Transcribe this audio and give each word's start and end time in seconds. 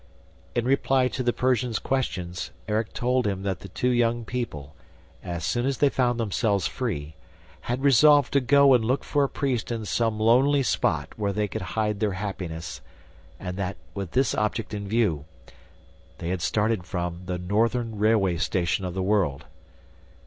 In 0.55 0.65
reply 0.65 1.09
to 1.09 1.21
the 1.21 1.31
Persian's 1.31 1.77
questions, 1.77 2.49
Erik 2.67 2.91
told 2.91 3.27
him 3.27 3.43
that 3.43 3.59
the 3.59 3.67
two 3.67 3.89
young 3.91 4.25
people, 4.25 4.73
at 5.23 5.43
soon 5.43 5.67
as 5.67 5.77
they 5.77 5.89
found 5.89 6.19
themselves 6.19 6.65
free, 6.65 7.13
had 7.69 7.83
resolved 7.83 8.33
to 8.33 8.39
go 8.41 8.73
and 8.73 8.83
look 8.83 9.03
for 9.03 9.23
a 9.25 9.29
priest 9.29 9.71
in 9.71 9.85
some 9.85 10.19
lonely 10.19 10.63
spot 10.63 11.09
where 11.17 11.31
they 11.31 11.47
could 11.47 11.61
hide 11.77 11.99
their 11.99 12.13
happiness 12.13 12.81
and 13.39 13.57
that, 13.57 13.77
with 13.93 14.13
this 14.13 14.33
object 14.33 14.73
in 14.73 14.87
view, 14.87 15.25
they 16.17 16.29
had 16.29 16.41
started 16.41 16.83
from 16.83 17.21
"the 17.27 17.37
northern 17.37 17.99
railway 17.99 18.37
station 18.37 18.83
of 18.85 18.95
the 18.95 19.03
world." 19.03 19.45